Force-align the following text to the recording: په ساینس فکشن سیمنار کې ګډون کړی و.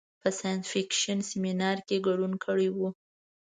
په 0.21 0.29
ساینس 0.39 0.63
فکشن 0.73 1.19
سیمنار 1.29 1.77
کې 1.87 2.03
ګډون 2.07 2.33
کړی 2.45 2.69
و. 2.77 2.79